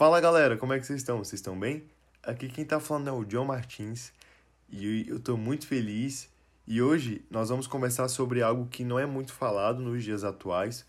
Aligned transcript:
Fala 0.00 0.18
galera, 0.18 0.56
como 0.56 0.72
é 0.72 0.80
que 0.80 0.86
vocês 0.86 1.00
estão? 1.00 1.18
Vocês 1.18 1.40
estão 1.40 1.60
bem? 1.60 1.84
Aqui 2.22 2.48
quem 2.48 2.64
tá 2.64 2.80
falando 2.80 3.08
é 3.08 3.12
o 3.12 3.22
John 3.22 3.44
Martins 3.44 4.14
e 4.70 5.06
eu 5.06 5.20
tô 5.20 5.36
muito 5.36 5.66
feliz. 5.66 6.30
E 6.66 6.80
hoje 6.80 7.22
nós 7.30 7.50
vamos 7.50 7.66
conversar 7.66 8.08
sobre 8.08 8.40
algo 8.40 8.66
que 8.66 8.82
não 8.82 8.98
é 8.98 9.04
muito 9.04 9.34
falado 9.34 9.82
nos 9.82 10.02
dias 10.02 10.24
atuais, 10.24 10.86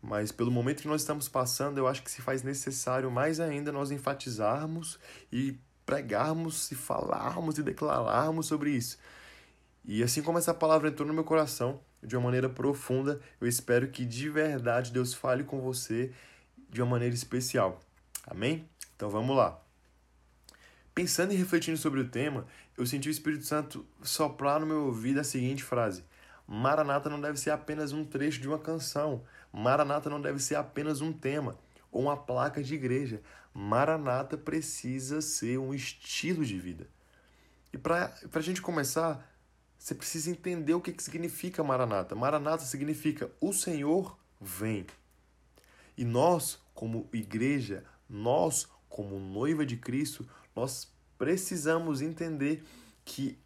mas 0.00 0.32
pelo 0.32 0.50
momento 0.50 0.80
que 0.80 0.88
nós 0.88 1.02
estamos 1.02 1.28
passando, 1.28 1.76
eu 1.76 1.86
acho 1.86 2.02
que 2.02 2.10
se 2.10 2.22
faz 2.22 2.42
necessário 2.42 3.10
mais 3.10 3.38
ainda 3.38 3.70
nós 3.70 3.90
enfatizarmos 3.90 4.98
e 5.30 5.54
pregarmos 5.84 6.72
e 6.72 6.74
falarmos 6.74 7.58
e 7.58 7.62
declararmos 7.62 8.46
sobre 8.46 8.70
isso. 8.70 8.96
E 9.84 10.02
assim 10.02 10.22
como 10.22 10.38
essa 10.38 10.54
palavra 10.54 10.88
entrou 10.88 11.06
no 11.06 11.12
meu 11.12 11.24
coração 11.24 11.80
de 12.02 12.16
uma 12.16 12.24
maneira 12.24 12.48
profunda, 12.48 13.20
eu 13.42 13.46
espero 13.46 13.88
que 13.88 14.06
de 14.06 14.30
verdade 14.30 14.90
Deus 14.90 15.12
fale 15.12 15.44
com 15.44 15.60
você 15.60 16.14
de 16.70 16.80
uma 16.80 16.92
maneira 16.92 17.14
especial. 17.14 17.78
Amém? 18.30 18.68
Então 18.94 19.08
vamos 19.08 19.34
lá. 19.34 19.60
Pensando 20.94 21.32
e 21.32 21.36
refletindo 21.36 21.78
sobre 21.78 22.00
o 22.00 22.08
tema, 22.08 22.46
eu 22.76 22.84
senti 22.84 23.08
o 23.08 23.10
Espírito 23.10 23.44
Santo 23.44 23.86
soprar 24.02 24.60
no 24.60 24.66
meu 24.66 24.86
ouvido 24.86 25.18
a 25.18 25.24
seguinte 25.24 25.62
frase: 25.62 26.04
Maranata 26.46 27.08
não 27.08 27.20
deve 27.20 27.38
ser 27.38 27.50
apenas 27.50 27.92
um 27.92 28.04
trecho 28.04 28.40
de 28.40 28.48
uma 28.48 28.58
canção. 28.58 29.24
Maranata 29.52 30.10
não 30.10 30.20
deve 30.20 30.40
ser 30.40 30.56
apenas 30.56 31.00
um 31.00 31.12
tema 31.12 31.58
ou 31.90 32.02
uma 32.02 32.16
placa 32.16 32.62
de 32.62 32.74
igreja. 32.74 33.22
Maranata 33.54 34.36
precisa 34.36 35.22
ser 35.22 35.58
um 35.58 35.72
estilo 35.72 36.44
de 36.44 36.58
vida. 36.58 36.86
E 37.72 37.78
para 37.78 38.12
a 38.34 38.40
gente 38.40 38.60
começar, 38.60 39.26
você 39.78 39.94
precisa 39.94 40.30
entender 40.30 40.74
o 40.74 40.80
que, 40.80 40.92
que 40.92 41.02
significa 41.02 41.64
Maranata. 41.64 42.14
Maranata 42.14 42.64
significa 42.64 43.30
o 43.40 43.52
Senhor 43.52 44.18
vem. 44.40 44.86
E 45.96 46.04
nós, 46.04 46.60
como 46.74 47.08
igreja, 47.12 47.84
nós, 48.08 48.68
como 48.88 49.18
noiva 49.18 49.66
de 49.66 49.76
Cristo, 49.76 50.28
nós 50.54 50.88
precisamos 51.18 52.00
entender 52.00 52.64
que 53.04 53.38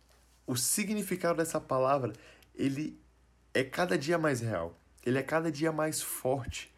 o 0.46 0.56
significado 0.56 1.38
dessa 1.38 1.60
palavra, 1.60 2.12
ele 2.54 3.00
é 3.54 3.64
cada 3.64 3.96
dia 3.96 4.18
mais 4.18 4.40
real. 4.40 4.76
Ele 5.04 5.18
é 5.18 5.22
cada 5.22 5.50
dia 5.50 5.72
mais 5.72 6.00
forte. 6.00 6.72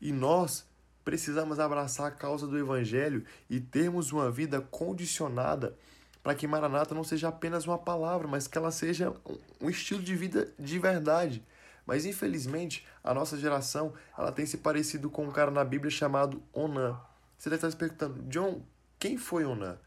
E 0.00 0.12
nós 0.12 0.64
precisamos 1.04 1.58
abraçar 1.58 2.06
a 2.06 2.10
causa 2.10 2.46
do 2.46 2.58
evangelho 2.58 3.24
e 3.48 3.60
termos 3.60 4.12
uma 4.12 4.30
vida 4.30 4.60
condicionada 4.60 5.76
para 6.22 6.34
que 6.34 6.46
Maranata 6.46 6.94
não 6.94 7.02
seja 7.02 7.28
apenas 7.28 7.66
uma 7.66 7.78
palavra, 7.78 8.28
mas 8.28 8.46
que 8.46 8.56
ela 8.56 8.70
seja 8.70 9.14
um 9.60 9.70
estilo 9.70 10.02
de 10.02 10.14
vida 10.14 10.52
de 10.58 10.78
verdade. 10.78 11.42
Mas 11.86 12.04
infelizmente, 12.04 12.86
a 13.02 13.14
nossa 13.14 13.38
geração, 13.38 13.92
ela 14.16 14.30
tem 14.30 14.44
se 14.44 14.58
parecido 14.58 15.10
com 15.10 15.24
um 15.26 15.32
cara 15.32 15.50
na 15.50 15.64
Bíblia 15.64 15.90
chamado 15.90 16.42
Onã. 16.52 16.98
Você 17.40 17.48
deve 17.48 17.56
estar 17.56 17.70
se 17.70 17.76
perguntando, 17.78 18.22
John, 18.24 18.60
quem 18.98 19.16
foi 19.16 19.46
Onã? 19.46 19.78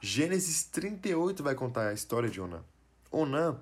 Gênesis 0.00 0.64
38 0.64 1.40
vai 1.40 1.54
contar 1.54 1.86
a 1.86 1.92
história 1.92 2.28
de 2.28 2.40
Onã. 2.40 2.64
Onã, 3.12 3.60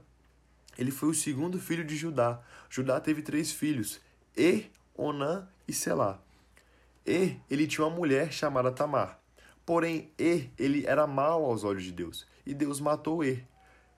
ele 0.79 0.91
foi 0.91 1.11
o 1.11 1.15
segundo 1.15 1.59
filho 1.59 1.85
de 1.85 1.95
Judá. 1.95 2.41
Judá 2.71 2.99
teve 2.99 3.21
três 3.21 3.53
filhos, 3.53 4.01
Er, 4.35 4.71
Onã 4.97 5.47
e 5.69 5.75
Selá. 5.75 6.23
Er, 7.05 7.39
ele 7.51 7.67
tinha 7.67 7.87
uma 7.87 7.95
mulher 7.95 8.33
chamada 8.33 8.73
Tamar. 8.73 9.21
Porém, 9.67 10.11
Er, 10.17 10.51
ele 10.59 10.87
era 10.87 11.07
mau 11.07 11.45
aos 11.45 11.65
olhos 11.65 11.85
de 11.85 11.93
Deus, 11.93 12.27
e 12.47 12.55
Deus 12.55 12.81
matou 12.81 13.23
Er. 13.23 13.47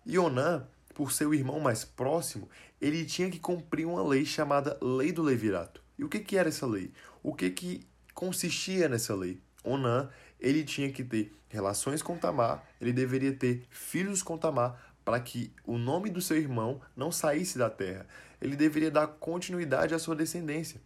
E 0.05 0.19
Onã, 0.19 0.67
por 0.93 1.13
ser 1.13 1.27
o 1.27 1.35
irmão 1.35 1.61
mais 1.61 1.85
próximo, 1.85 2.49
ele 2.81 3.05
tinha 3.05 3.31
que 3.31 3.39
cumprir 3.39 3.87
uma 3.87 4.03
lei 4.03 4.25
chamada 4.25 4.77
Lei 4.83 5.13
do 5.13 5.23
Levirato. 5.23 5.81
E 5.97 6.03
o 6.03 6.09
que, 6.09 6.19
que 6.19 6.37
era 6.37 6.49
essa 6.49 6.67
lei? 6.67 6.93
O 7.23 7.33
que, 7.33 7.49
que 7.49 7.87
consistia 8.17 8.89
nessa 8.89 9.15
lei. 9.15 9.39
Onã, 9.63 10.09
ele 10.41 10.65
tinha 10.65 10.91
que 10.91 11.05
ter 11.05 11.33
relações 11.51 12.03
com 12.03 12.17
Tamar, 12.17 12.67
ele 12.81 12.93
deveria 12.93 13.33
ter 13.33 13.65
filhos 13.69 14.23
com 14.23 14.39
Tamar, 14.39 14.95
para 15.05 15.21
que 15.21 15.53
o 15.65 15.77
nome 15.79 16.11
do 16.11 16.21
seu 16.21 16.37
irmão 16.37 16.81
não 16.97 17.13
saísse 17.13 17.59
da 17.59 17.71
terra. 17.71 18.07
Ele 18.41 18.57
deveria 18.57 18.91
dar 18.91 19.07
continuidade 19.07 19.95
à 19.95 19.99
sua 19.99 20.17
descendência. 20.17 20.81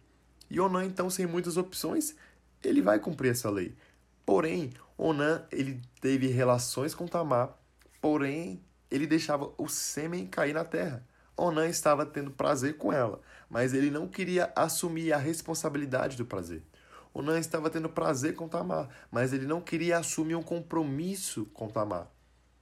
E 0.49 0.59
Onã, 0.59 0.85
então, 0.85 1.09
sem 1.09 1.25
muitas 1.25 1.55
opções, 1.57 2.15
ele 2.61 2.81
vai 2.81 2.99
cumprir 2.99 3.31
essa 3.31 3.49
lei. 3.49 3.73
Porém, 4.25 4.71
Onã, 4.97 5.43
ele 5.51 5.81
teve 6.01 6.27
relações 6.27 6.93
com 6.93 7.07
Tamar, 7.07 7.57
porém, 8.01 8.61
ele 8.91 9.07
deixava 9.07 9.51
o 9.57 9.69
sêmen 9.69 10.27
cair 10.27 10.53
na 10.53 10.65
terra. 10.65 11.07
Onã 11.37 11.67
estava 11.67 12.05
tendo 12.05 12.29
prazer 12.29 12.77
com 12.77 12.91
ela, 12.91 13.21
mas 13.49 13.73
ele 13.73 13.89
não 13.89 14.07
queria 14.07 14.51
assumir 14.53 15.13
a 15.13 15.17
responsabilidade 15.17 16.17
do 16.17 16.25
prazer. 16.25 16.61
Onã 17.13 17.37
estava 17.37 17.69
tendo 17.69 17.89
prazer 17.89 18.35
com 18.35 18.47
Tamar, 18.47 18.89
mas 19.11 19.33
ele 19.33 19.45
não 19.45 19.59
queria 19.59 19.97
assumir 19.97 20.35
um 20.35 20.43
compromisso 20.43 21.45
com 21.47 21.67
Tamar. 21.67 22.07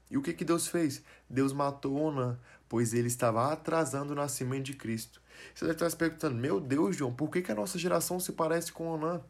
E 0.10 0.18
o 0.18 0.22
que, 0.22 0.34
que 0.34 0.44
Deus 0.44 0.68
fez? 0.68 1.04
Deus 1.30 1.54
matou 1.54 1.96
Onã, 1.96 2.38
pois 2.68 2.94
ele 2.94 3.08
estava 3.08 3.52
atrasando 3.52 4.14
o 4.14 4.16
nascimento 4.16 4.66
de 4.66 4.74
Cristo. 4.74 5.22
Você 5.54 5.66
deve 5.66 5.76
estar 5.76 5.90
se 5.90 5.96
perguntando, 5.96 6.36
meu 6.36 6.59
Deus, 6.59 6.96
João, 6.96 7.14
por 7.14 7.30
que, 7.30 7.42
que 7.42 7.52
a 7.52 7.56
nossa 7.56 7.78
geração 7.78 8.20
se 8.20 8.32
parece 8.32 8.72
com 8.72 8.88
Onã? 8.88 9.22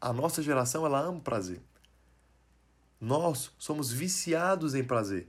A 0.00 0.12
nossa 0.12 0.42
geração, 0.42 0.84
ela 0.84 1.00
ama 1.00 1.20
prazer. 1.20 1.60
Nós 3.00 3.52
somos 3.58 3.90
viciados 3.90 4.74
em 4.74 4.84
prazer. 4.84 5.28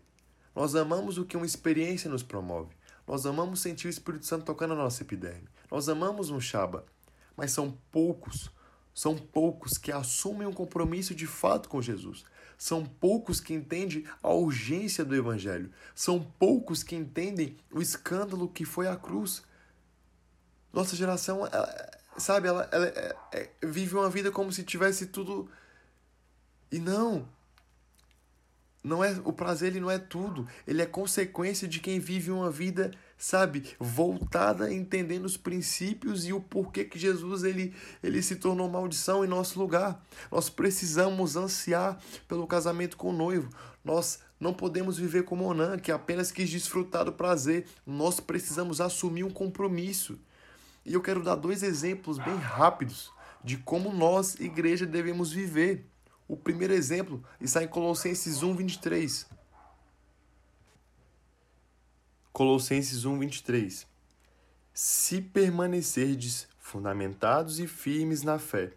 Nós 0.54 0.76
amamos 0.76 1.18
o 1.18 1.26
que 1.26 1.38
uma 1.38 1.46
experiência 1.46 2.10
nos 2.10 2.24
promove. 2.24 2.76
Nós 3.08 3.26
amamos 3.26 3.62
sentir 3.62 3.88
o 3.88 3.90
Espírito 3.90 4.26
Santo 4.26 4.46
tocando 4.46 4.76
na 4.76 4.84
nossa 4.84 5.02
epiderme. 5.02 5.48
Nós 5.72 5.88
amamos 5.88 6.30
um 6.30 6.40
Shaba 6.40 6.86
mas 7.40 7.54
são 7.54 7.78
poucos. 7.90 8.52
São 8.94 9.18
poucos 9.18 9.78
que 9.78 9.94
assumem 9.94 10.46
um 10.46 10.52
compromisso 10.52 11.16
de 11.16 11.26
fato 11.26 11.70
com 11.70 11.82
Jesus. 11.82 12.26
São 12.58 12.86
poucos 12.86 13.40
que 13.40 13.54
entendem 13.54 14.04
a 14.22 14.34
urgência 14.34 15.06
do 15.06 15.16
Evangelho. 15.16 15.72
São 15.96 16.22
poucos 16.22 16.84
que 16.84 16.98
entendem 16.98 17.56
o 17.72 17.82
escândalo 17.82 18.50
que 18.50 18.66
foi 18.66 18.90
a 18.90 18.98
cruz. 18.98 19.42
Nossa 20.74 20.98
geração, 20.98 21.48
ela, 21.48 21.92
sabe, 22.18 22.50
ela, 22.50 22.68
ela 22.74 22.88
é, 22.88 23.16
é, 23.32 23.50
vive 23.66 23.96
uma 23.96 24.10
vida 24.10 24.30
como 24.32 24.52
se 24.52 24.64
tivesse 24.64 25.06
tudo. 25.06 25.50
E 26.70 26.78
não, 26.78 27.26
não 28.84 29.04
é 29.04 29.20
o 29.26 29.34
prazer 29.34 29.70
ele 29.70 29.80
não 29.80 29.92
é 29.92 30.00
tudo, 30.00 30.48
ele 30.66 30.82
é 30.82 30.86
consequência 30.86 31.68
de 31.68 31.80
quem 31.80 32.00
vive 32.00 32.32
uma 32.32 32.50
vida, 32.50 32.92
sabe, 33.18 33.76
voltada 33.80 34.74
entendendo 34.74 35.26
os 35.26 35.36
princípios 35.36 36.26
e 36.26 36.32
o 36.32 36.40
porquê 36.40 36.86
que 36.86 36.98
Jesus 36.98 37.44
ele, 37.44 37.74
ele 38.02 38.22
se 38.22 38.38
tornou 38.38 38.70
maldição 38.70 39.24
em 39.24 39.28
nosso 39.28 39.60
lugar. 39.60 40.02
Nós 40.32 40.50
precisamos 40.50 41.36
ansiar 41.36 42.00
pelo 42.28 42.48
casamento 42.48 42.96
com 42.96 43.10
o 43.10 43.14
noivo. 43.14 43.50
Nós 43.84 44.20
não 44.40 44.54
podemos 44.54 44.98
viver 44.98 45.24
como 45.24 45.46
Onan, 45.46 45.78
que 45.78 45.92
apenas 45.92 46.32
quis 46.32 46.50
desfrutar 46.50 47.06
do 47.06 47.12
prazer. 47.12 47.66
Nós 47.86 48.20
precisamos 48.20 48.80
assumir 48.80 49.24
um 49.24 49.30
compromisso. 49.30 50.18
E 50.86 50.94
eu 50.94 51.02
quero 51.02 51.24
dar 51.24 51.36
dois 51.36 51.64
exemplos 51.64 52.18
bem 52.18 52.36
rápidos 52.38 53.12
de 53.44 53.58
como 53.58 53.94
nós, 53.94 54.36
igreja, 54.40 54.86
devemos 54.86 55.32
viver. 55.32 55.86
O 56.30 56.38
primeiro 56.38 56.74
exemplo 56.74 57.24
está 57.42 57.64
em 57.64 57.68
Colossenses 57.68 58.44
1, 58.44 58.56
23. 58.56 59.26
Colossenses 62.32 63.04
1, 63.04 63.18
23. 63.18 63.88
Se 64.72 65.22
permanecerdes 65.24 66.48
fundamentados 66.60 67.60
e 67.60 67.66
firmes 67.66 68.22
na 68.22 68.38
fé, 68.38 68.72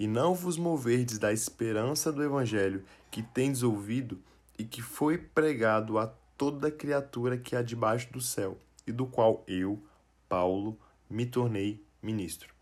e 0.00 0.08
não 0.08 0.34
vos 0.34 0.56
moverdes 0.56 1.16
da 1.16 1.32
esperança 1.32 2.10
do 2.10 2.24
Evangelho 2.24 2.84
que 3.08 3.22
tendes 3.22 3.62
ouvido 3.62 4.20
e 4.58 4.64
que 4.64 4.82
foi 4.82 5.16
pregado 5.16 5.96
a 5.96 6.08
toda 6.36 6.72
criatura 6.72 7.38
que 7.38 7.54
há 7.54 7.62
debaixo 7.62 8.12
do 8.12 8.20
céu, 8.20 8.58
e 8.84 8.90
do 8.90 9.06
qual 9.06 9.44
eu, 9.46 9.80
Paulo, 10.28 10.76
me 11.08 11.24
tornei 11.24 11.80
ministro. 12.02 12.52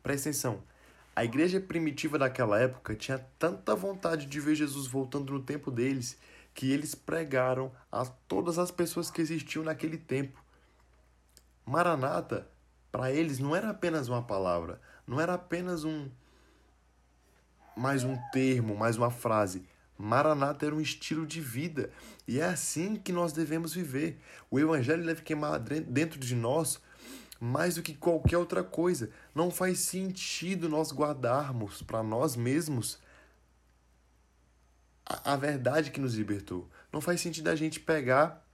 Presta 0.00 0.28
atenção. 0.28 0.62
A 1.18 1.24
igreja 1.24 1.60
primitiva 1.60 2.16
daquela 2.16 2.60
época 2.60 2.94
tinha 2.94 3.18
tanta 3.40 3.74
vontade 3.74 4.24
de 4.24 4.38
ver 4.38 4.54
Jesus 4.54 4.86
voltando 4.86 5.32
no 5.32 5.42
tempo 5.42 5.68
deles 5.68 6.16
que 6.54 6.70
eles 6.70 6.94
pregaram 6.94 7.72
a 7.90 8.06
todas 8.06 8.56
as 8.56 8.70
pessoas 8.70 9.10
que 9.10 9.20
existiam 9.20 9.64
naquele 9.64 9.98
tempo. 9.98 10.40
Maranata, 11.66 12.48
para 12.92 13.10
eles, 13.10 13.40
não 13.40 13.56
era 13.56 13.70
apenas 13.70 14.06
uma 14.06 14.22
palavra, 14.22 14.80
não 15.04 15.20
era 15.20 15.34
apenas 15.34 15.82
um 15.82 16.08
mais 17.76 18.04
um 18.04 18.16
termo, 18.30 18.76
mais 18.76 18.96
uma 18.96 19.10
frase. 19.10 19.66
Maranata 19.98 20.66
era 20.66 20.74
um 20.76 20.80
estilo 20.80 21.26
de 21.26 21.40
vida 21.40 21.90
e 22.28 22.38
é 22.38 22.44
assim 22.44 22.94
que 22.94 23.10
nós 23.10 23.32
devemos 23.32 23.74
viver. 23.74 24.20
O 24.48 24.60
evangelho 24.60 25.04
deve 25.04 25.22
queimar 25.22 25.58
dentro 25.58 26.20
de 26.20 26.36
nós 26.36 26.80
mais 27.40 27.76
do 27.76 27.82
que 27.82 27.94
qualquer 27.94 28.36
outra 28.38 28.64
coisa. 28.64 29.10
Não 29.34 29.50
faz 29.50 29.80
sentido 29.80 30.68
nós 30.68 30.92
guardarmos 30.92 31.82
para 31.82 32.02
nós 32.02 32.36
mesmos 32.36 32.98
a, 35.06 35.34
a, 35.34 35.36
verdade 35.36 35.90
que 35.90 36.00
nos 36.00 36.14
libertou. 36.14 36.68
Não 36.92 37.00
faz 37.00 37.20
sentido 37.20 37.48
a 37.48 37.56
gente 37.56 37.80
pegar 37.80 38.44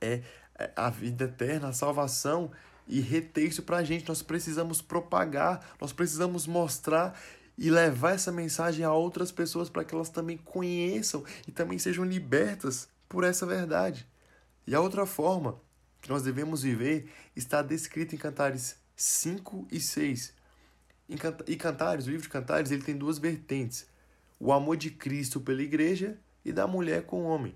é, 0.00 0.22
é 0.58 0.72
a 0.76 0.90
vida 0.90 1.24
eterna, 1.24 1.68
a 1.68 1.72
salvação 1.72 2.50
e 2.86 3.00
reter 3.00 3.46
isso 3.46 3.62
para 3.62 3.78
a 3.78 3.84
gente. 3.84 4.08
Nós 4.08 4.22
precisamos 4.22 4.82
propagar, 4.82 5.74
nós 5.80 5.92
precisamos 5.92 6.46
mostrar 6.46 7.18
e 7.56 7.70
levar 7.70 8.12
essa 8.12 8.30
mensagem 8.30 8.84
a 8.84 8.92
outras 8.92 9.32
pessoas 9.32 9.68
para 9.68 9.84
que 9.84 9.94
elas 9.94 10.10
também 10.10 10.36
conheçam 10.36 11.24
e 11.46 11.50
também 11.50 11.78
sejam 11.78 12.04
libertas 12.04 12.88
por 13.08 13.24
essa 13.24 13.44
verdade. 13.44 14.06
E 14.66 14.74
a 14.74 14.80
outra 14.80 15.06
forma 15.06 15.58
que 16.00 16.08
nós 16.08 16.22
devemos 16.22 16.62
viver 16.62 17.10
está 17.34 17.62
descrita 17.62 18.14
em 18.14 18.18
Cantares 18.18 18.76
5 18.96 19.68
e 19.70 19.80
6. 19.80 20.34
E 21.46 21.56
Cantares, 21.56 22.06
o 22.06 22.10
livro 22.10 22.24
de 22.24 22.28
Cantares, 22.28 22.70
ele 22.70 22.82
tem 22.82 22.96
duas 22.96 23.18
vertentes: 23.18 23.86
o 24.38 24.52
amor 24.52 24.76
de 24.76 24.90
Cristo 24.90 25.40
pela 25.40 25.62
igreja 25.62 26.18
e 26.44 26.52
da 26.52 26.66
mulher 26.66 27.04
com 27.06 27.22
o 27.22 27.26
homem. 27.26 27.54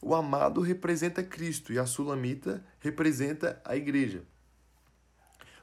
O 0.00 0.14
amado 0.14 0.60
representa 0.60 1.22
Cristo 1.22 1.72
e 1.72 1.78
a 1.78 1.86
sulamita 1.86 2.64
representa 2.80 3.60
a 3.64 3.76
igreja. 3.76 4.24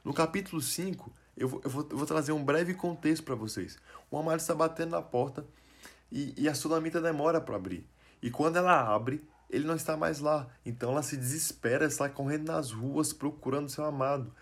No 0.02 0.14
capítulo 0.14 0.62
5, 0.62 1.12
eu 1.36 1.48
vou, 1.48 1.60
eu 1.64 1.70
eu 1.70 1.96
vou 1.96 2.06
trazer 2.06 2.32
um 2.32 2.42
breve 2.42 2.74
contexto 2.74 3.22
para 3.22 3.34
vocês. 3.34 3.78
O 4.10 4.18
amado 4.18 4.40
está 4.40 4.54
batendo 4.54 4.92
na 4.92 5.02
porta 5.02 5.46
e, 6.10 6.34
e 6.36 6.48
a 6.48 6.54
sulamita 6.54 7.00
demora 7.00 7.40
para 7.40 7.56
abrir. 7.56 7.86
E 8.22 8.30
quando 8.30 8.56
ela 8.56 8.94
abre, 8.94 9.22
ele 9.50 9.66
não 9.66 9.74
está 9.74 9.96
mais 9.96 10.20
lá. 10.20 10.48
Então 10.64 10.92
ela 10.92 11.02
se 11.02 11.16
desespera, 11.16 11.86
está 11.86 12.08
correndo 12.08 12.46
nas 12.46 12.70
ruas 12.70 13.12
procurando 13.12 13.68
seu 13.68 13.84
amado. 13.84 14.32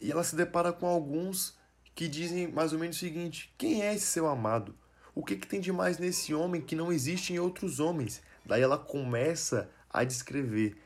E 0.00 0.12
ela 0.12 0.22
se 0.22 0.36
depara 0.36 0.72
com 0.72 0.86
alguns 0.86 1.58
que 1.94 2.06
dizem 2.06 2.48
mais 2.48 2.72
ou 2.72 2.78
menos 2.78 2.96
o 2.96 3.00
seguinte: 3.00 3.52
quem 3.58 3.82
é 3.82 3.94
esse 3.94 4.06
seu 4.06 4.28
amado? 4.28 4.74
O 5.14 5.24
que, 5.24 5.36
que 5.36 5.46
tem 5.46 5.60
de 5.60 5.72
mais 5.72 5.98
nesse 5.98 6.32
homem 6.32 6.60
que 6.60 6.76
não 6.76 6.92
existe 6.92 7.32
em 7.32 7.38
outros 7.38 7.80
homens? 7.80 8.22
Daí 8.44 8.62
ela 8.62 8.78
começa 8.78 9.68
a 9.90 10.04
descrever. 10.04 10.76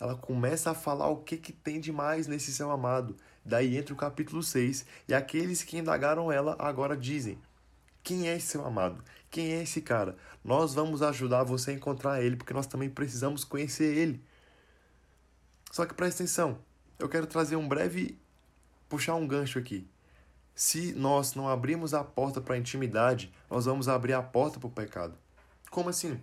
Ela 0.00 0.16
começa 0.16 0.70
a 0.70 0.74
falar 0.74 1.08
o 1.08 1.18
que, 1.18 1.36
que 1.36 1.52
tem 1.52 1.78
de 1.78 1.92
mais 1.92 2.26
nesse 2.26 2.52
seu 2.52 2.70
amado. 2.70 3.16
Daí 3.44 3.76
entra 3.76 3.94
o 3.94 3.96
capítulo 3.96 4.42
6, 4.42 4.84
e 5.08 5.14
aqueles 5.14 5.62
que 5.62 5.78
indagaram 5.78 6.30
ela 6.30 6.56
agora 6.58 6.96
dizem: 6.96 7.38
Quem 8.02 8.28
é 8.28 8.36
esse 8.36 8.48
seu 8.48 8.64
amado? 8.66 9.02
Quem 9.30 9.52
é 9.52 9.62
esse 9.62 9.80
cara? 9.80 10.16
Nós 10.44 10.74
vamos 10.74 11.02
ajudar 11.02 11.44
você 11.44 11.70
a 11.70 11.74
encontrar 11.74 12.22
ele, 12.22 12.36
porque 12.36 12.52
nós 12.52 12.66
também 12.66 12.90
precisamos 12.90 13.44
conhecer 13.44 13.96
ele. 13.96 14.22
Só 15.70 15.86
que 15.86 15.94
presta 15.94 16.22
atenção, 16.22 16.58
eu 16.98 17.08
quero 17.08 17.26
trazer 17.26 17.56
um 17.56 17.68
breve. 17.68 18.18
puxar 18.88 19.14
um 19.14 19.26
gancho 19.26 19.58
aqui. 19.58 19.88
Se 20.54 20.92
nós 20.92 21.34
não 21.34 21.48
abrimos 21.48 21.94
a 21.94 22.04
porta 22.04 22.40
para 22.40 22.56
a 22.56 22.58
intimidade, 22.58 23.32
nós 23.48 23.64
vamos 23.64 23.88
abrir 23.88 24.12
a 24.12 24.22
porta 24.22 24.60
para 24.60 24.66
o 24.66 24.70
pecado. 24.70 25.16
Como 25.70 25.88
assim? 25.88 26.20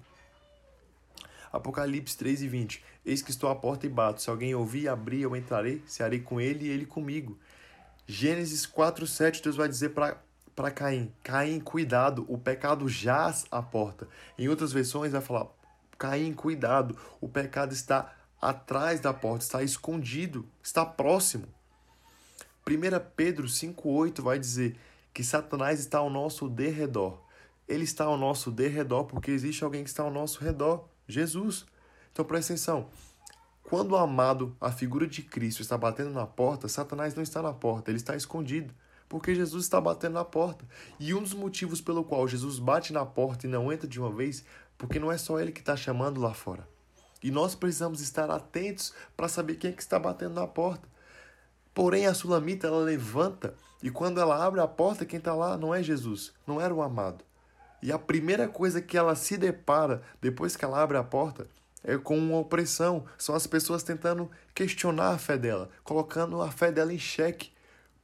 Apocalipse 1.51 2.15
3 2.15 2.43
e 2.43 2.47
20. 2.47 2.83
Eis 3.03 3.23
que 3.23 3.31
estou 3.31 3.49
à 3.49 3.55
porta 3.55 3.87
e 3.87 3.89
bato. 3.89 4.21
Se 4.21 4.29
alguém 4.29 4.53
ouvir 4.53 4.83
e 4.83 4.87
abrir, 4.87 5.21
eu 5.21 5.35
entrarei, 5.35 5.81
cearei 5.87 6.19
com 6.19 6.39
ele 6.39 6.65
e 6.65 6.69
ele 6.69 6.85
comigo. 6.85 7.39
Gênesis 8.05 8.67
4, 8.67 9.07
7, 9.07 9.41
Deus 9.41 9.55
vai 9.55 9.67
dizer 9.67 9.89
para 10.59 10.71
Caim: 10.71 11.09
Caim, 11.23 11.57
cuidado, 11.61 12.25
o 12.27 12.38
pecado 12.38 12.89
jaz 12.89 13.45
à 13.50 13.61
porta. 13.61 14.09
Em 14.38 14.50
outras 14.50 14.73
versões, 14.73 15.13
vai 15.13 15.21
falar: 15.21 15.47
Caim, 15.97 16.33
cuidado, 16.33 16.97
o 17.21 17.29
pecado 17.29 17.71
está 17.71 18.13
atrás 18.41 19.00
da 19.00 19.13
porta, 19.13 19.45
está 19.45 19.63
escondido, 19.63 20.45
está 20.61 20.85
próximo. 20.85 21.47
1 22.67 22.73
Pedro 23.15 23.47
5,8 23.47 24.21
vai 24.21 24.38
dizer 24.38 24.77
que 25.13 25.23
Satanás 25.23 25.79
está 25.79 26.00
ao 26.00 26.09
nosso 26.09 26.50
derredor. 26.50 27.21
Ele 27.65 27.85
está 27.85 28.03
ao 28.03 28.17
nosso 28.17 28.51
derredor 28.51 29.05
porque 29.05 29.31
existe 29.31 29.63
alguém 29.63 29.85
que 29.85 29.89
está 29.89 30.03
ao 30.03 30.12
nosso 30.12 30.44
redor, 30.44 30.89
Jesus. 31.07 31.65
Então 32.12 32.25
presta 32.25 32.51
atenção. 32.51 32.89
Quando 33.63 33.91
o 33.91 33.97
amado, 33.97 34.57
a 34.59 34.73
figura 34.73 35.07
de 35.07 35.21
Cristo, 35.21 35.62
está 35.62 35.77
batendo 35.77 36.09
na 36.09 36.27
porta, 36.27 36.67
Satanás 36.67 37.15
não 37.15 37.23
está 37.23 37.41
na 37.41 37.53
porta, 37.53 37.89
ele 37.89 37.97
está 37.97 38.13
escondido. 38.13 38.73
Porque 39.09 39.35
Jesus 39.35 39.65
está 39.65 39.81
batendo 39.81 40.13
na 40.13 40.23
porta. 40.23 40.63
E 41.00 41.13
um 41.13 41.21
dos 41.21 41.33
motivos 41.33 41.81
pelo 41.81 42.03
qual 42.03 42.27
Jesus 42.27 42.59
bate 42.59 42.94
na 42.94 43.06
porta 43.06 43.47
e 43.47 43.50
não 43.50 43.73
entra 43.73 43.88
de 43.88 44.00
uma 44.00 44.11
vez, 44.11 44.45
porque 44.77 45.00
não 45.00 45.11
é 45.11 45.17
só 45.17 45.39
ele 45.39 45.51
que 45.51 45.59
está 45.59 45.75
chamando 45.75 46.21
lá 46.21 46.33
fora. 46.33 46.65
E 47.21 47.31
nós 47.31 47.56
precisamos 47.56 48.00
estar 48.00 48.29
atentos 48.31 48.94
para 49.17 49.27
saber 49.27 49.56
quem 49.56 49.71
é 49.71 49.73
que 49.73 49.81
está 49.81 50.00
batendo 50.00 50.35
na 50.35 50.47
porta. 50.47 50.88
Porém, 51.73 52.06
a 52.06 52.13
sulamita 52.13 52.67
ela 52.67 52.79
levanta 52.79 53.56
e 53.81 53.89
quando 53.89 54.19
ela 54.19 54.45
abre 54.45 54.59
a 54.61 54.67
porta, 54.67 55.06
quem 55.06 55.19
está 55.19 55.33
lá 55.33 55.57
não 55.57 55.73
é 55.73 55.81
Jesus, 55.81 56.33
não 56.45 56.62
era 56.62 56.73
o 56.73 56.81
amado. 56.81 57.23
E 57.81 57.91
a 57.91 57.97
primeira 57.97 58.47
coisa 58.47 58.81
que 58.81 58.97
ela 58.97 59.15
se 59.15 59.38
depara 59.38 60.01
depois 60.21 60.55
que 60.55 60.65
ela 60.65 60.81
abre 60.81 60.97
a 60.97 61.03
porta 61.03 61.47
é 61.83 61.97
com 61.97 62.17
uma 62.17 62.38
opressão. 62.38 63.05
São 63.17 63.33
as 63.35 63.47
pessoas 63.47 63.83
tentando 63.83 64.29
questionar 64.53 65.12
a 65.12 65.17
fé 65.17 65.38
dela, 65.38 65.69
colocando 65.83 66.41
a 66.41 66.51
fé 66.51 66.71
dela 66.71 66.94
em 66.94 67.00
xeque. 67.00 67.51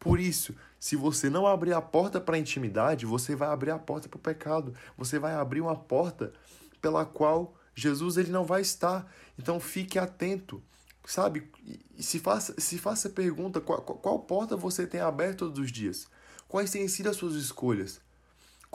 Por 0.05 0.19
isso, 0.19 0.53
se 0.79 0.95
você 0.95 1.31
não 1.31 1.47
abrir 1.47 1.73
a 1.73 1.81
porta 1.81 2.21
para 2.21 2.35
a 2.35 2.39
intimidade, 2.39 3.07
você 3.07 3.35
vai 3.35 3.47
abrir 3.47 3.71
a 3.71 3.79
porta 3.79 4.07
para 4.07 4.17
o 4.17 4.21
pecado. 4.21 4.71
Você 4.95 5.17
vai 5.17 5.33
abrir 5.33 5.61
uma 5.61 5.75
porta 5.75 6.31
pela 6.79 7.03
qual 7.03 7.55
Jesus 7.73 8.15
ele 8.15 8.29
não 8.29 8.45
vai 8.45 8.61
estar. 8.61 9.11
Então 9.35 9.59
fique 9.59 9.97
atento. 9.97 10.61
Sabe? 11.07 11.51
Se 11.97 12.19
faça, 12.19 12.53
se 12.61 12.77
faça 12.77 13.07
a 13.07 13.11
pergunta: 13.11 13.59
qual, 13.59 13.81
qual 13.81 14.19
porta 14.19 14.55
você 14.55 14.85
tem 14.85 15.01
aberto 15.01 15.39
todos 15.39 15.57
os 15.57 15.71
dias? 15.71 16.05
Quais 16.47 16.69
têm 16.69 16.87
sido 16.87 17.09
as 17.09 17.15
suas 17.15 17.33
escolhas? 17.33 17.99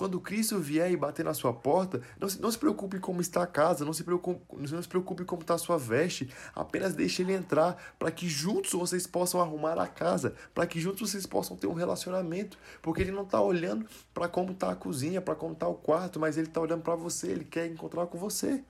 Quando 0.01 0.19
Cristo 0.19 0.59
vier 0.59 0.91
e 0.91 0.97
bater 0.97 1.23
na 1.23 1.35
sua 1.35 1.53
porta, 1.53 2.01
não 2.19 2.27
se, 2.27 2.41
não 2.41 2.51
se 2.51 2.57
preocupe 2.57 2.99
como 2.99 3.21
está 3.21 3.43
a 3.43 3.47
casa, 3.47 3.85
não 3.85 3.93
se 3.93 4.03
preocupe, 4.03 4.41
não 4.57 4.81
se 4.81 4.89
preocupe 4.89 5.27
como 5.27 5.43
está 5.43 5.53
a 5.53 5.59
sua 5.59 5.77
veste, 5.77 6.27
apenas 6.55 6.95
deixe 6.95 7.21
ele 7.21 7.35
entrar 7.35 7.77
para 7.99 8.11
que 8.11 8.27
juntos 8.27 8.73
vocês 8.73 9.07
possam 9.07 9.43
arrumar 9.43 9.79
a 9.79 9.87
casa, 9.87 10.35
para 10.55 10.67
que 10.67 10.81
juntos 10.81 11.11
vocês 11.11 11.27
possam 11.27 11.55
ter 11.55 11.67
um 11.67 11.75
relacionamento, 11.75 12.57
porque 12.81 13.03
ele 13.03 13.11
não 13.11 13.25
está 13.25 13.43
olhando 13.43 13.85
para 14.15 14.27
como 14.27 14.53
está 14.53 14.71
a 14.71 14.75
cozinha, 14.75 15.21
para 15.21 15.35
como 15.35 15.53
está 15.53 15.69
o 15.69 15.75
quarto, 15.75 16.19
mas 16.19 16.39
ele 16.39 16.47
está 16.47 16.63
olhando 16.63 16.81
para 16.81 16.95
você, 16.95 17.33
ele 17.33 17.45
quer 17.45 17.67
encontrar 17.67 18.07
com 18.07 18.17
você. 18.17 18.65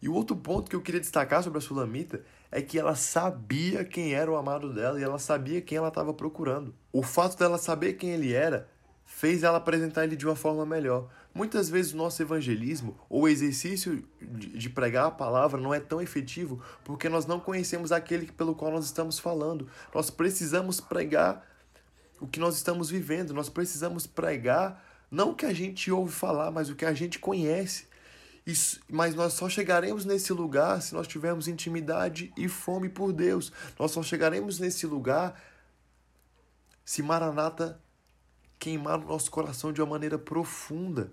E 0.00 0.08
o 0.08 0.14
outro 0.14 0.36
ponto 0.36 0.70
que 0.70 0.76
eu 0.76 0.82
queria 0.82 1.00
destacar 1.00 1.42
sobre 1.42 1.58
a 1.58 1.60
Sulamita 1.60 2.22
é 2.52 2.62
que 2.62 2.78
ela 2.78 2.94
sabia 2.94 3.84
quem 3.84 4.14
era 4.14 4.30
o 4.30 4.36
amado 4.36 4.72
dela 4.72 5.00
e 5.00 5.02
ela 5.02 5.18
sabia 5.18 5.60
quem 5.60 5.78
ela 5.78 5.88
estava 5.88 6.14
procurando. 6.14 6.72
O 6.92 7.02
fato 7.02 7.36
dela 7.36 7.58
saber 7.58 7.94
quem 7.94 8.10
ele 8.10 8.32
era 8.32 8.68
fez 9.08 9.42
ela 9.42 9.56
apresentar 9.56 10.04
ele 10.04 10.14
de 10.14 10.26
uma 10.26 10.36
forma 10.36 10.66
melhor. 10.66 11.08
Muitas 11.34 11.70
vezes 11.70 11.94
o 11.94 11.96
nosso 11.96 12.20
evangelismo 12.20 12.94
ou 13.08 13.22
o 13.22 13.28
exercício 13.28 14.04
de 14.20 14.68
pregar 14.68 15.06
a 15.06 15.10
palavra 15.10 15.58
não 15.58 15.72
é 15.72 15.80
tão 15.80 16.00
efetivo 16.00 16.62
porque 16.84 17.08
nós 17.08 17.24
não 17.24 17.40
conhecemos 17.40 17.90
aquele 17.90 18.26
pelo 18.30 18.54
qual 18.54 18.70
nós 18.70 18.84
estamos 18.84 19.18
falando. 19.18 19.66
Nós 19.94 20.10
precisamos 20.10 20.78
pregar 20.78 21.42
o 22.20 22.26
que 22.26 22.38
nós 22.38 22.56
estamos 22.56 22.90
vivendo, 22.90 23.32
nós 23.32 23.48
precisamos 23.48 24.06
pregar 24.06 24.84
não 25.10 25.30
o 25.30 25.34
que 25.34 25.46
a 25.46 25.54
gente 25.54 25.90
ouve 25.90 26.12
falar, 26.12 26.50
mas 26.50 26.68
o 26.68 26.76
que 26.76 26.84
a 26.84 26.92
gente 26.92 27.18
conhece. 27.18 27.88
Isso, 28.46 28.78
mas 28.88 29.14
nós 29.14 29.32
só 29.32 29.48
chegaremos 29.48 30.04
nesse 30.04 30.34
lugar 30.34 30.82
se 30.82 30.94
nós 30.94 31.08
tivermos 31.08 31.48
intimidade 31.48 32.30
e 32.36 32.46
fome 32.46 32.90
por 32.90 33.12
Deus. 33.12 33.50
Nós 33.78 33.90
só 33.90 34.02
chegaremos 34.02 34.58
nesse 34.58 34.86
lugar 34.86 35.40
se 36.84 37.02
Maranata 37.02 37.80
queimar 38.58 38.98
o 38.98 39.06
nosso 39.06 39.30
coração 39.30 39.72
de 39.72 39.80
uma 39.80 39.90
maneira 39.90 40.18
profunda. 40.18 41.12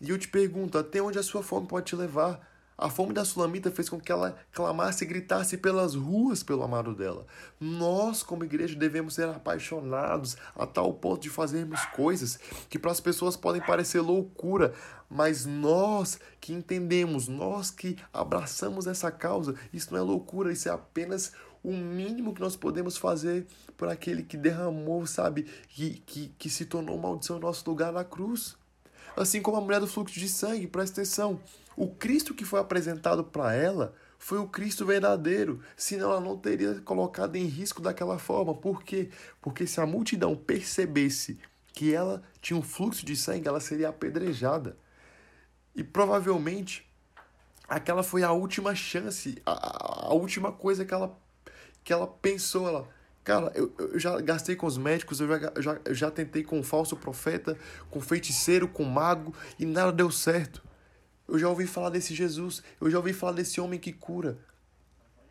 E 0.00 0.10
eu 0.10 0.18
te 0.18 0.28
pergunto, 0.28 0.78
até 0.78 1.02
onde 1.02 1.18
a 1.18 1.22
sua 1.22 1.42
fome 1.42 1.66
pode 1.66 1.86
te 1.86 1.96
levar? 1.96 2.48
A 2.80 2.88
fome 2.88 3.12
da 3.12 3.26
Sulamita 3.26 3.70
fez 3.70 3.90
com 3.90 4.00
que 4.00 4.10
ela 4.10 4.38
clamasse 4.52 5.04
e 5.04 5.06
gritasse 5.06 5.58
pelas 5.58 5.94
ruas 5.94 6.42
pelo 6.42 6.62
amado 6.62 6.94
dela. 6.94 7.26
Nós, 7.60 8.22
como 8.22 8.42
igreja, 8.42 8.74
devemos 8.74 9.12
ser 9.12 9.28
apaixonados 9.28 10.38
a 10.56 10.66
tal 10.66 10.94
ponto 10.94 11.20
de 11.20 11.28
fazermos 11.28 11.84
coisas 11.86 12.38
que 12.70 12.78
para 12.78 12.90
as 12.90 12.98
pessoas 12.98 13.36
podem 13.36 13.60
parecer 13.60 14.00
loucura, 14.00 14.72
mas 15.10 15.44
nós 15.44 16.18
que 16.40 16.54
entendemos, 16.54 17.28
nós 17.28 17.70
que 17.70 17.98
abraçamos 18.14 18.86
essa 18.86 19.10
causa, 19.10 19.54
isso 19.74 19.92
não 19.92 20.00
é 20.00 20.02
loucura, 20.02 20.50
isso 20.50 20.66
é 20.66 20.72
apenas 20.72 21.32
o 21.62 21.72
mínimo 21.72 22.34
que 22.34 22.40
nós 22.40 22.56
podemos 22.56 22.96
fazer 22.96 23.46
por 23.76 23.88
aquele 23.88 24.22
que 24.22 24.36
derramou, 24.36 25.06
sabe, 25.06 25.46
que, 25.68 26.02
que, 26.06 26.28
que 26.38 26.50
se 26.50 26.64
tornou 26.64 26.98
maldição 26.98 27.36
em 27.36 27.40
nosso 27.40 27.68
lugar 27.68 27.92
na 27.92 28.04
cruz. 28.04 28.56
Assim 29.16 29.42
como 29.42 29.56
a 29.56 29.60
mulher 29.60 29.80
do 29.80 29.86
fluxo 29.86 30.18
de 30.18 30.28
sangue, 30.28 30.66
presta 30.66 31.00
atenção. 31.00 31.40
O 31.76 31.88
Cristo 31.88 32.34
que 32.34 32.44
foi 32.44 32.60
apresentado 32.60 33.24
para 33.24 33.54
ela 33.54 33.94
foi 34.18 34.38
o 34.38 34.46
Cristo 34.46 34.84
verdadeiro, 34.84 35.62
senão 35.76 36.12
ela 36.12 36.20
não 36.20 36.36
teria 36.36 36.74
colocado 36.82 37.36
em 37.36 37.46
risco 37.46 37.80
daquela 37.80 38.18
forma. 38.18 38.54
Por 38.54 38.82
quê? 38.82 39.08
Porque 39.40 39.66
se 39.66 39.80
a 39.80 39.86
multidão 39.86 40.36
percebesse 40.36 41.38
que 41.72 41.94
ela 41.94 42.22
tinha 42.40 42.58
um 42.58 42.62
fluxo 42.62 43.04
de 43.06 43.16
sangue, 43.16 43.48
ela 43.48 43.60
seria 43.60 43.88
apedrejada. 43.88 44.76
E 45.74 45.82
provavelmente 45.82 46.86
aquela 47.66 48.02
foi 48.02 48.22
a 48.22 48.32
última 48.32 48.74
chance, 48.74 49.40
a, 49.46 50.08
a 50.08 50.12
última 50.12 50.52
coisa 50.52 50.84
que 50.84 50.92
ela, 50.92 51.18
que 51.84 51.92
ela 51.92 52.06
pensou. 52.06 52.68
Ela, 52.68 52.88
Cara, 53.22 53.52
eu, 53.54 53.72
eu 53.78 53.98
já 53.98 54.18
gastei 54.20 54.56
com 54.56 54.66
os 54.66 54.78
médicos, 54.78 55.20
eu 55.20 55.28
já, 55.28 55.52
eu 55.54 55.62
já, 55.62 55.80
eu 55.84 55.94
já 55.94 56.10
tentei 56.10 56.42
com 56.42 56.62
falso 56.62 56.96
profeta, 56.96 57.56
com 57.90 58.00
feiticeiro, 58.00 58.66
com 58.66 58.82
mago 58.82 59.34
e 59.58 59.66
nada 59.66 59.92
deu 59.92 60.10
certo. 60.10 60.62
Eu 61.28 61.38
já 61.38 61.48
ouvi 61.48 61.66
falar 61.66 61.90
desse 61.90 62.14
Jesus, 62.14 62.62
eu 62.80 62.90
já 62.90 62.98
ouvi 62.98 63.12
falar 63.12 63.32
desse 63.32 63.60
homem 63.60 63.78
que 63.78 63.92
cura. 63.92 64.38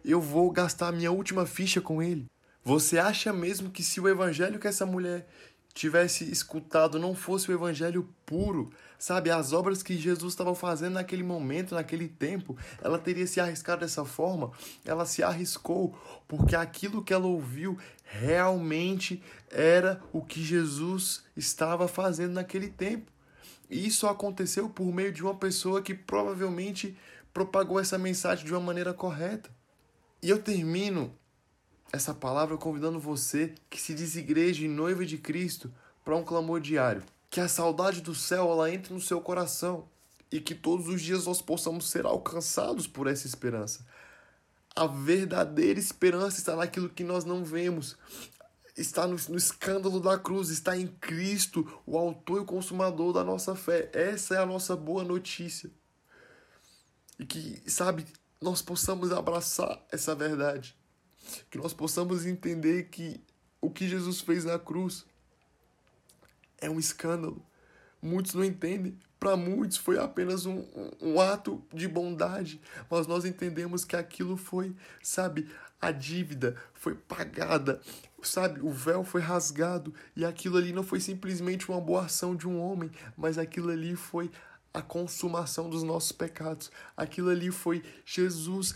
Eu 0.05 0.21
vou 0.21 0.49
gastar 0.51 0.87
a 0.87 0.91
minha 0.91 1.11
última 1.11 1.45
ficha 1.45 1.81
com 1.81 2.01
ele. 2.01 2.25
Você 2.63 2.99
acha 2.99 3.33
mesmo 3.33 3.71
que 3.71 3.83
se 3.83 3.99
o 3.99 4.07
evangelho 4.07 4.59
que 4.59 4.67
essa 4.67 4.85
mulher 4.85 5.27
tivesse 5.73 6.29
escutado 6.29 6.99
não 6.99 7.15
fosse 7.15 7.49
o 7.49 7.53
evangelho 7.53 8.07
puro, 8.25 8.69
sabe? 8.97 9.29
As 9.29 9.53
obras 9.53 9.81
que 9.81 9.97
Jesus 9.97 10.33
estava 10.33 10.53
fazendo 10.53 10.93
naquele 10.93 11.23
momento, 11.23 11.75
naquele 11.75 12.07
tempo, 12.07 12.57
ela 12.81 12.99
teria 12.99 13.25
se 13.25 13.39
arriscado 13.39 13.81
dessa 13.81 14.03
forma. 14.03 14.51
Ela 14.83 15.05
se 15.05 15.23
arriscou 15.23 15.97
porque 16.27 16.55
aquilo 16.55 17.03
que 17.03 17.13
ela 17.13 17.27
ouviu 17.27 17.77
realmente 18.03 19.23
era 19.49 20.01
o 20.11 20.21
que 20.21 20.43
Jesus 20.43 21.23
estava 21.35 21.87
fazendo 21.87 22.33
naquele 22.33 22.69
tempo. 22.69 23.11
E 23.69 23.85
isso 23.85 24.07
aconteceu 24.07 24.67
por 24.69 24.91
meio 24.91 25.11
de 25.11 25.21
uma 25.21 25.35
pessoa 25.35 25.81
que 25.81 25.93
provavelmente 25.93 26.97
propagou 27.33 27.79
essa 27.79 27.97
mensagem 27.97 28.45
de 28.45 28.51
uma 28.51 28.59
maneira 28.59 28.93
correta. 28.93 29.49
E 30.21 30.29
eu 30.29 30.41
termino 30.41 31.13
essa 31.91 32.13
palavra 32.13 32.57
convidando 32.57 32.99
você 32.99 33.53
que 33.69 33.81
se 33.81 33.93
diz 33.93 34.15
igreja 34.15 34.63
e 34.63 34.67
noiva 34.67 35.05
de 35.05 35.17
Cristo 35.17 35.71
para 36.03 36.15
um 36.15 36.23
clamor 36.23 36.59
diário. 36.59 37.03
Que 37.29 37.39
a 37.39 37.47
saudade 37.47 38.01
do 38.01 38.13
céu 38.15 38.51
ela 38.51 38.71
entre 38.71 38.93
no 38.93 39.01
seu 39.01 39.21
coração 39.21 39.87
e 40.31 40.39
que 40.39 40.53
todos 40.53 40.87
os 40.87 41.01
dias 41.01 41.25
nós 41.25 41.41
possamos 41.41 41.89
ser 41.89 42.05
alcançados 42.05 42.87
por 42.87 43.07
essa 43.07 43.25
esperança. 43.25 43.85
A 44.75 44.85
verdadeira 44.85 45.79
esperança 45.79 46.37
está 46.37 46.55
naquilo 46.55 46.89
que 46.89 47.03
nós 47.03 47.25
não 47.25 47.43
vemos, 47.43 47.97
está 48.77 49.07
no, 49.07 49.15
no, 49.27 49.37
escândalo 49.37 49.99
da 49.99 50.17
cruz, 50.17 50.49
está 50.49 50.77
em 50.77 50.87
Cristo, 50.87 51.67
o 51.85 51.97
autor 51.97 52.43
e 52.43 52.45
consumador 52.45 53.13
da 53.13 53.23
nossa 53.23 53.55
fé. 53.55 53.89
Essa 53.93 54.35
é 54.35 54.37
a 54.37 54.45
nossa 54.45 54.75
boa 54.75 55.03
notícia. 55.03 55.69
E 57.17 57.25
que, 57.25 57.61
sabe, 57.69 58.05
nós 58.39 58.61
possamos 58.61 59.11
abraçar 59.11 59.83
essa 59.91 60.15
verdade 60.15 60.78
que 61.49 61.57
nós 61.57 61.73
possamos 61.73 62.25
entender 62.25 62.89
que 62.89 63.19
o 63.61 63.69
que 63.69 63.87
Jesus 63.87 64.21
fez 64.21 64.45
na 64.45 64.57
cruz 64.57 65.05
é 66.59 66.69
um 66.69 66.79
escândalo. 66.79 67.41
Muitos 68.01 68.33
não 68.33 68.43
entendem. 68.43 68.97
Para 69.19 69.35
muitos 69.35 69.75
foi 69.75 69.99
apenas 69.99 70.45
um, 70.45 70.65
um, 71.01 71.19
ato 71.19 71.61
de 71.73 71.89
bondade, 71.89 72.61
mas 72.89 73.05
nós 73.05 73.25
entendemos 73.25 73.83
que 73.83 73.97
aquilo 73.97 74.37
foi, 74.37 74.73
sabe, 75.03 75.49
a 75.81 75.91
dívida 75.91 76.55
foi 76.73 76.95
pagada, 76.95 77.81
sabe, 78.23 78.61
o 78.61 78.71
véu 78.71 79.03
foi 79.03 79.19
rasgado 79.19 79.93
e 80.15 80.23
aquilo 80.23 80.57
ali 80.57 80.71
não 80.71 80.83
foi 80.83 81.01
simplesmente 81.01 81.67
uma 81.69 81.81
boa 81.81 82.05
ação 82.05 82.33
de 82.33 82.47
um 82.47 82.61
homem, 82.61 82.89
mas 83.17 83.37
aquilo 83.37 83.69
ali 83.69 83.93
foi 83.93 84.31
a 84.73 84.81
consumação 84.81 85.69
dos 85.69 85.83
nossos 85.83 86.13
pecados. 86.13 86.71
Aquilo 86.95 87.29
ali 87.29 87.51
foi 87.51 87.83
Jesus 88.05 88.73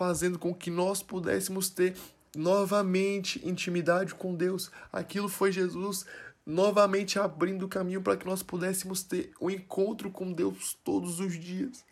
fazendo 0.00 0.38
com 0.38 0.54
que 0.54 0.70
nós 0.70 1.02
pudéssemos 1.02 1.68
ter 1.68 1.94
novamente 2.34 3.46
intimidade 3.46 4.14
com 4.14 4.34
Deus. 4.34 4.70
Aquilo 4.90 5.28
foi 5.28 5.52
Jesus 5.52 6.06
novamente 6.46 7.18
abrindo 7.18 7.66
o 7.66 7.68
caminho 7.68 8.00
para 8.00 8.16
que 8.16 8.24
nós 8.24 8.42
pudéssemos 8.42 9.02
ter 9.02 9.30
o 9.38 9.48
um 9.48 9.50
encontro 9.50 10.10
com 10.10 10.32
Deus 10.32 10.72
todos 10.82 11.20
os 11.20 11.38
dias. 11.38 11.84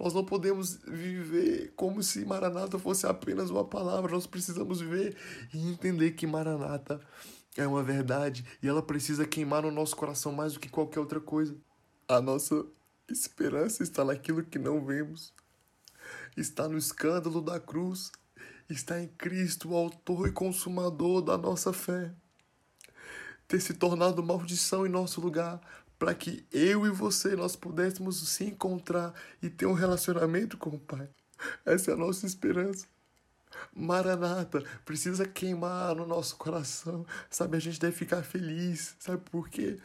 Nós 0.00 0.12
não 0.12 0.24
podemos 0.24 0.80
viver 0.88 1.72
como 1.76 2.02
se 2.02 2.24
Maranata 2.24 2.80
fosse 2.80 3.06
apenas 3.06 3.48
uma 3.48 3.64
palavra, 3.64 4.10
nós 4.10 4.26
precisamos 4.26 4.80
ver 4.80 5.16
e 5.54 5.70
entender 5.70 6.12
que 6.12 6.26
Maranata 6.26 7.00
é 7.56 7.64
uma 7.64 7.84
verdade 7.84 8.44
e 8.60 8.66
ela 8.66 8.82
precisa 8.82 9.24
queimar 9.24 9.62
no 9.62 9.70
nosso 9.70 9.94
coração 9.94 10.32
mais 10.32 10.54
do 10.54 10.58
que 10.58 10.68
qualquer 10.68 10.98
outra 10.98 11.20
coisa. 11.20 11.54
A 12.08 12.20
nossa 12.20 12.66
esperança 13.08 13.84
está 13.84 14.04
naquilo 14.04 14.42
que 14.42 14.58
não 14.58 14.84
vemos 14.84 15.32
está 16.36 16.68
no 16.68 16.78
escândalo 16.78 17.40
da 17.40 17.58
cruz, 17.60 18.10
está 18.68 19.00
em 19.00 19.08
Cristo, 19.08 19.70
o 19.70 19.76
autor 19.76 20.28
e 20.28 20.32
consumador 20.32 21.22
da 21.22 21.36
nossa 21.36 21.72
fé. 21.72 22.12
Ter 23.46 23.60
se 23.60 23.74
tornado 23.74 24.22
maldição 24.22 24.86
em 24.86 24.90
nosso 24.90 25.20
lugar, 25.20 25.60
para 25.98 26.14
que 26.14 26.46
eu 26.50 26.86
e 26.86 26.90
você 26.90 27.36
nós 27.36 27.56
pudéssemos 27.56 28.28
se 28.28 28.44
encontrar 28.44 29.14
e 29.42 29.48
ter 29.48 29.66
um 29.66 29.72
relacionamento 29.72 30.56
com 30.56 30.70
o 30.70 30.78
Pai. 30.78 31.08
Essa 31.64 31.90
é 31.90 31.94
a 31.94 31.96
nossa 31.96 32.26
esperança. 32.26 32.86
Maranata 33.72 34.62
precisa 34.84 35.26
queimar 35.26 35.94
no 35.94 36.06
nosso 36.06 36.36
coração, 36.36 37.06
sabe? 37.30 37.56
A 37.56 37.60
gente 37.60 37.78
deve 37.78 37.96
ficar 37.96 38.22
feliz, 38.22 38.96
sabe 38.98 39.22
por 39.30 39.48
quê? 39.48 39.78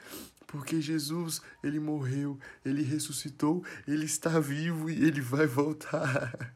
Porque 0.50 0.82
Jesus, 0.82 1.44
ele 1.64 1.80
morreu, 1.80 2.40
ele 2.66 2.82
ressuscitou, 2.82 3.64
ele 3.88 4.06
está 4.06 4.40
vivo 4.40 4.90
e 4.90 5.06
ele 5.06 5.22
vai 5.22 5.46
voltar. 5.46 6.56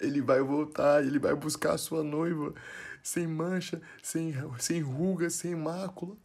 Ele 0.00 0.22
vai 0.22 0.40
voltar, 0.40 1.04
ele 1.04 1.18
vai 1.18 1.34
buscar 1.34 1.72
a 1.72 1.78
sua 1.78 2.04
noiva 2.04 2.54
sem 3.02 3.26
mancha, 3.26 3.82
sem, 4.00 4.32
sem 4.60 4.80
ruga, 4.80 5.28
sem 5.28 5.56
mácula. 5.56 6.16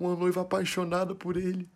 Uma 0.00 0.16
noiva 0.16 0.40
apaixonada 0.40 1.14
por 1.14 1.36
ele. 1.36 1.70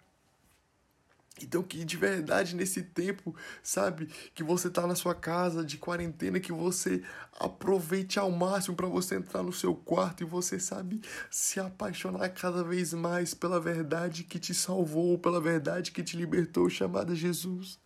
Então, 1.45 1.62
que 1.62 1.85
de 1.85 1.97
verdade 1.97 2.54
nesse 2.54 2.83
tempo, 2.83 3.35
sabe, 3.62 4.07
que 4.35 4.42
você 4.42 4.68
tá 4.68 4.87
na 4.87 4.95
sua 4.95 5.14
casa 5.14 5.64
de 5.64 5.78
quarentena, 5.78 6.40
que 6.40 6.52
você 6.52 7.02
aproveite 7.38 8.18
ao 8.18 8.30
máximo 8.30 8.76
para 8.76 8.87
você 8.87 9.16
entrar 9.16 9.42
no 9.42 9.52
seu 9.52 9.75
quarto 9.75 10.23
e 10.23 10.26
você, 10.26 10.59
sabe, 10.59 11.00
se 11.30 11.61
apaixonar 11.61 12.28
cada 12.30 12.62
vez 12.62 12.92
mais 12.92 13.35
pela 13.35 13.61
verdade 13.61 14.25
que 14.25 14.38
te 14.38 14.54
salvou, 14.54 15.18
pela 15.18 15.40
verdade 15.40 15.92
que 15.92 16.02
te 16.02 16.16
libertou, 16.16 16.68
chamada 16.68 17.14
Jesus. 17.14 17.78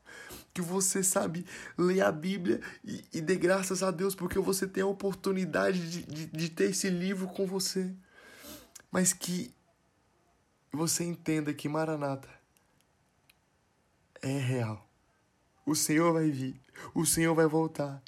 Que 0.54 0.60
você, 0.60 1.02
sabe, 1.02 1.46
leia 1.78 2.08
a 2.08 2.12
Bíblia 2.12 2.60
e, 2.84 3.02
e 3.14 3.20
dê 3.20 3.36
graças 3.36 3.82
a 3.82 3.90
Deus 3.90 4.14
porque 4.14 4.38
você 4.38 4.66
tem 4.66 4.82
a 4.82 4.86
oportunidade 4.86 5.90
de, 5.90 6.02
de, 6.02 6.26
de 6.26 6.48
ter 6.50 6.70
esse 6.70 6.90
livro 6.90 7.26
com 7.28 7.46
você. 7.46 7.90
Mas 8.90 9.14
que 9.14 9.54
você 10.70 11.04
entenda 11.04 11.54
que 11.54 11.68
Maranata 11.68 12.41
é 14.22 14.38
real. 14.38 14.88
O 15.66 15.74
Senhor 15.74 16.12
vai 16.12 16.30
vir, 16.30 16.58
o 16.94 17.04
Senhor 17.04 17.34
vai 17.34 17.46
voltar. 17.46 18.02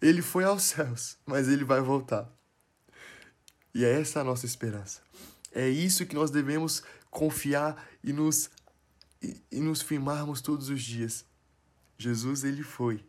Ele 0.00 0.20
foi 0.20 0.44
aos 0.44 0.64
céus, 0.64 1.16
mas 1.24 1.48
ele 1.48 1.64
vai 1.64 1.80
voltar. 1.80 2.30
E 3.74 3.84
é 3.84 4.00
essa 4.00 4.20
a 4.20 4.24
nossa 4.24 4.44
esperança. 4.44 5.00
É 5.52 5.68
isso 5.68 6.04
que 6.04 6.14
nós 6.14 6.30
devemos 6.30 6.82
confiar 7.10 7.88
e 8.02 8.12
nos, 8.12 8.50
e, 9.22 9.40
e 9.50 9.60
nos 9.60 9.80
firmarmos 9.80 10.40
todos 10.40 10.68
os 10.68 10.82
dias. 10.82 11.24
Jesus, 11.96 12.42
ele 12.42 12.62
foi, 12.62 13.04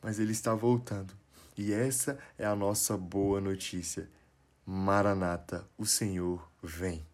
mas 0.00 0.18
ele 0.18 0.32
está 0.32 0.54
voltando. 0.54 1.14
E 1.56 1.72
essa 1.72 2.18
é 2.38 2.46
a 2.46 2.56
nossa 2.56 2.96
boa 2.96 3.40
notícia. 3.40 4.08
Maranata, 4.64 5.68
o 5.76 5.84
Senhor 5.84 6.50
vem. 6.62 7.06